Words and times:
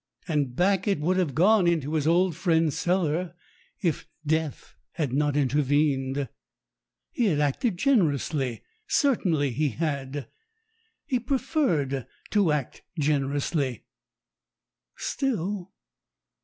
And 0.27 0.55
back 0.55 0.87
it 0.87 0.99
would 0.99 1.17
have 1.17 1.35
gone 1.35 1.67
into 1.67 1.93
his 1.93 2.07
old 2.07 2.35
friend's 2.35 2.75
cellar 2.75 3.35
if 3.83 4.07
death 4.25 4.73
had 4.93 5.13
not 5.13 5.37
intervened. 5.37 6.27
He 7.11 7.25
had 7.25 7.39
acted 7.39 7.77
generously, 7.77 8.63
certainly 8.87 9.51
he 9.51 9.69
had. 9.69 10.27
He 11.05 11.19
pre 11.19 11.37
ferred 11.37 12.07
to 12.33 12.51
act 12.51 12.81
generously. 12.99 13.85
Still 14.97 15.71